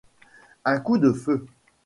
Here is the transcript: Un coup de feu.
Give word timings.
Un 0.65 0.79
coup 0.79 0.97
de 0.97 1.11
feu. 1.13 1.45